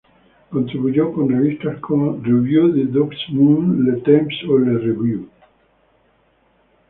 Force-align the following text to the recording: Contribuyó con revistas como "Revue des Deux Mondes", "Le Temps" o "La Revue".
Contribuyó 0.49 1.13
con 1.13 1.29
revistas 1.29 1.79
como 1.79 2.19
"Revue 2.23 2.73
des 2.73 2.91
Deux 2.91 3.11
Mondes", 3.29 3.85
"Le 3.93 4.01
Temps" 4.01 4.35
o 4.49 4.57
"La 4.57 4.79
Revue". 4.79 5.27